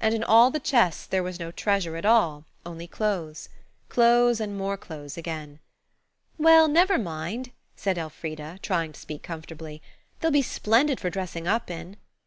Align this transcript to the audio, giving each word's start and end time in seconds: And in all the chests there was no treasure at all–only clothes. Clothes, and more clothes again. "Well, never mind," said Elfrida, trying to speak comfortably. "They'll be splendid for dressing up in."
And 0.00 0.14
in 0.14 0.24
all 0.24 0.50
the 0.50 0.60
chests 0.60 1.04
there 1.04 1.22
was 1.22 1.38
no 1.38 1.50
treasure 1.52 1.94
at 1.96 2.06
all–only 2.06 2.86
clothes. 2.86 3.50
Clothes, 3.90 4.40
and 4.40 4.56
more 4.56 4.78
clothes 4.78 5.18
again. 5.18 5.58
"Well, 6.38 6.68
never 6.68 6.96
mind," 6.96 7.50
said 7.76 7.98
Elfrida, 7.98 8.60
trying 8.62 8.92
to 8.94 9.00
speak 9.00 9.22
comfortably. 9.22 9.82
"They'll 10.20 10.30
be 10.30 10.40
splendid 10.40 10.98
for 11.00 11.10
dressing 11.10 11.46
up 11.46 11.70
in." 11.70 11.98